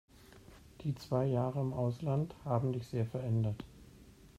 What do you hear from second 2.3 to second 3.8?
haben dich sehr verändert.